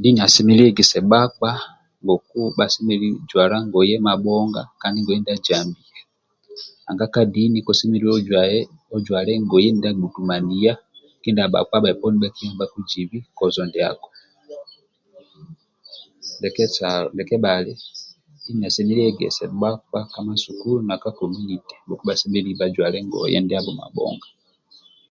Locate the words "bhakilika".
11.84-12.38